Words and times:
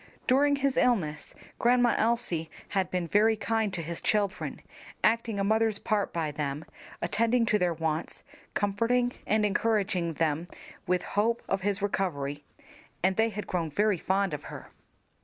During 0.25 0.55
his 0.55 0.77
illness 0.77 1.35
Grandma 1.59 1.93
Elsie 1.95 2.49
had 2.69 2.89
been 2.89 3.07
very 3.07 3.35
kind 3.35 3.71
to 3.75 3.83
his 3.83 4.01
children, 4.01 4.59
acting 5.03 5.39
a 5.39 5.43
mother's 5.43 5.77
part 5.77 6.11
by 6.11 6.31
them, 6.31 6.65
attending 7.03 7.45
to 7.45 7.59
their 7.59 7.75
wants, 7.75 8.23
comforting 8.55 9.11
and 9.27 9.45
encouraging 9.45 10.13
them 10.13 10.47
with 10.87 11.03
hope 11.03 11.43
of 11.47 11.61
his 11.61 11.83
recovery, 11.83 12.43
and 13.03 13.15
they 13.15 13.29
had 13.29 13.45
grown 13.45 13.69
very 13.69 13.99
fond 13.99 14.33
of 14.33 14.45
her. 14.45 14.71